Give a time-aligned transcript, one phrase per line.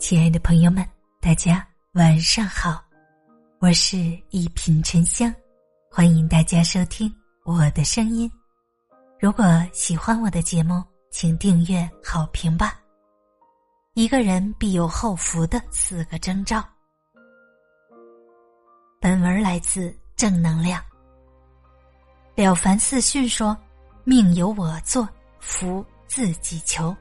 [0.00, 0.82] 亲爱的朋友们，
[1.20, 2.82] 大家晚上好，
[3.58, 3.98] 我是
[4.30, 5.32] 一品沉香，
[5.90, 8.28] 欢迎大家收听我的声音。
[9.20, 9.44] 如果
[9.74, 12.80] 喜欢我的节目，请订阅、好评吧。
[13.92, 16.66] 一个人必有后福的四个征兆。
[19.02, 20.82] 本文来自正能量。
[22.34, 23.54] 了凡四训说
[24.02, 25.06] ：“命由我做，
[25.40, 26.96] 福自己求。”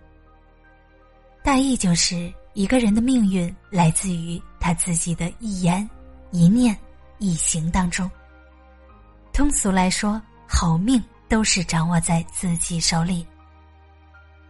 [1.41, 2.31] 大意就是。
[2.53, 5.87] 一个人的命运来自于他自己的一言、
[6.31, 6.75] 一念、
[7.19, 8.09] 一行当中。
[9.31, 13.25] 通俗来说，好命都是掌握在自己手里。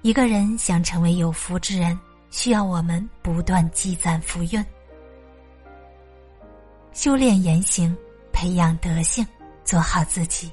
[0.02, 1.99] 一个人想成为有福之人，
[2.31, 4.66] 需要我们不断积攒福运，
[6.93, 7.95] 修炼言行，
[8.31, 9.27] 培养德性，
[9.63, 10.52] 做好自己。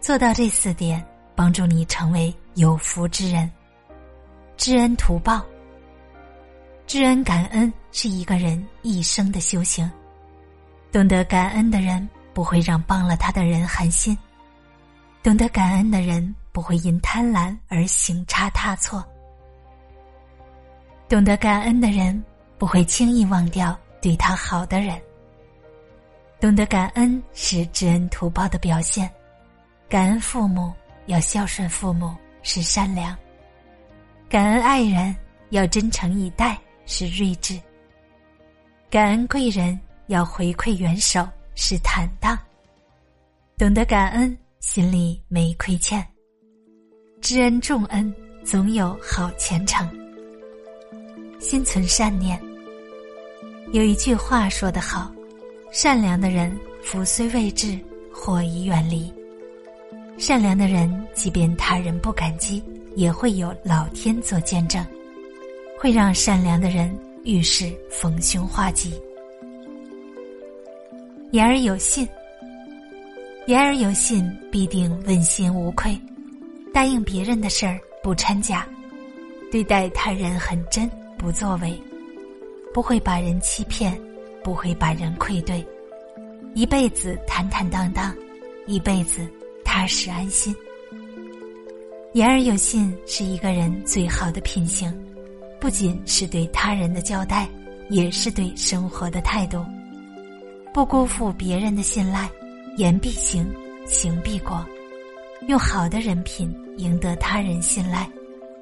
[0.00, 1.06] 做到这四点，
[1.36, 3.50] 帮助你成为有福之人。
[4.56, 5.44] 知恩图报。
[6.88, 9.88] 知恩感恩是一个人一生的修行，
[10.90, 14.16] 懂得感恩的人不会让帮了他的人寒心，
[15.22, 19.04] 懂得感恩的人不会因贪婪而行差踏错，
[21.10, 22.24] 懂得感恩的人
[22.56, 24.98] 不会轻易忘掉对他好的人。
[26.40, 29.10] 懂得感恩是知恩图报的表现，
[29.90, 30.72] 感恩父母
[31.04, 33.14] 要孝顺父母是善良，
[34.26, 35.14] 感恩爱人
[35.50, 36.58] 要真诚以待。
[36.90, 37.60] 是睿智，
[38.88, 42.36] 感恩贵人要回馈援手是坦荡，
[43.58, 46.02] 懂得感恩心里没亏欠，
[47.20, 49.86] 知恩重恩总有好前程。
[51.38, 52.40] 心存善念，
[53.70, 55.12] 有一句话说得好：
[55.70, 57.78] 善良的人福虽未至，
[58.10, 59.12] 祸已远离。
[60.16, 62.64] 善良的人，即便他人不感激，
[62.96, 64.82] 也会有老天做见证。
[65.78, 68.92] 会让善良的人遇事逢凶化吉。
[71.30, 72.06] 言而有信，
[73.46, 75.96] 言而有信必定问心无愧，
[76.74, 78.66] 答应别人的事儿不掺假，
[79.52, 81.80] 对待他人很真不作为，
[82.74, 83.96] 不会把人欺骗，
[84.42, 85.64] 不会把人愧对，
[86.54, 88.12] 一辈子坦坦荡荡，
[88.66, 89.28] 一辈子
[89.64, 90.52] 踏实安心。
[92.14, 94.92] 言而有信是一个人最好的品行。
[95.60, 97.48] 不仅是对他人的交代，
[97.88, 99.64] 也是对生活的态度。
[100.72, 102.28] 不辜负别人的信赖，
[102.76, 103.46] 言必行，
[103.86, 104.64] 行必果。
[105.48, 108.08] 用好的人品赢得他人信赖，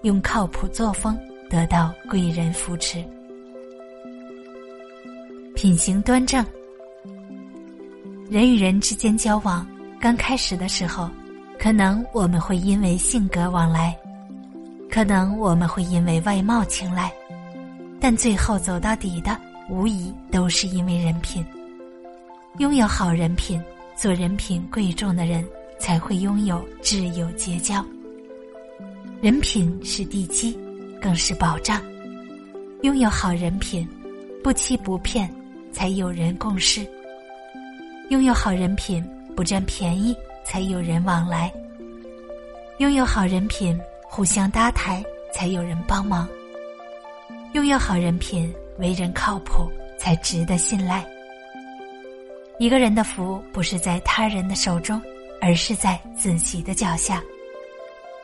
[0.02, 1.18] 用靠谱作风
[1.50, 3.04] 得到贵人扶持。
[5.54, 6.44] 品行端正。
[8.30, 9.66] 人与人之间交往，
[10.00, 11.10] 刚开始的时候，
[11.58, 13.96] 可能我们会因为性格往来。
[14.90, 17.12] 可能我们会因为外貌青睐，
[18.00, 19.36] 但最后走到底的，
[19.68, 21.44] 无疑都是因为人品。
[22.58, 23.62] 拥有好人品，
[23.94, 25.46] 做人品贵重的人，
[25.78, 27.84] 才会拥有挚友结交。
[29.20, 30.58] 人品是地基，
[31.00, 31.82] 更是保障。
[32.82, 33.86] 拥有好人品，
[34.42, 35.30] 不欺不骗，
[35.72, 36.82] 才有人共事；
[38.08, 39.04] 拥有好人品，
[39.34, 41.50] 不占便宜，才有人往来；
[42.78, 43.78] 拥有好人品。
[44.16, 46.26] 互相搭台，才有人帮忙。
[47.52, 51.06] 拥有好人品，为人靠谱，才值得信赖。
[52.58, 54.98] 一个人的福不是在他人的手中，
[55.38, 57.22] 而是在自己的脚下。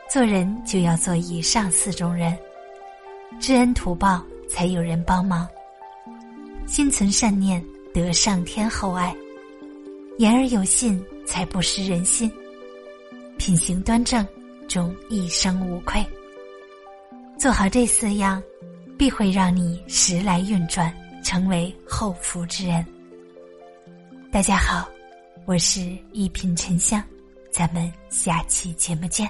[0.09, 2.35] 做人就要做以上四种人：
[3.39, 5.45] 知恩图报，才有人帮忙；
[6.65, 9.13] 心存善念，得上天厚爱；
[10.17, 12.27] 言而有信，才不失人心；
[13.37, 14.25] 品行端正。
[14.67, 16.03] 终一生无愧，
[17.37, 18.41] 做好这四样，
[18.97, 20.93] 必会让你时来运转，
[21.23, 22.85] 成为后福之人。
[24.31, 24.89] 大家好，
[25.45, 25.81] 我是
[26.11, 27.03] 一品沉香，
[27.51, 29.29] 咱们下期节目见。